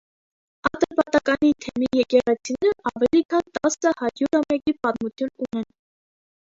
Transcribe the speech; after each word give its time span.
Ատրպատականի 0.69 1.51
թեմի 1.65 1.89
եկեղեցիները 1.99 2.73
ավելի 2.93 3.23
քան 3.35 3.47
տասը 3.59 3.93
հարյուրամյակի 4.01 4.79
պատմություն 4.87 5.35
ունեն։ 5.49 5.71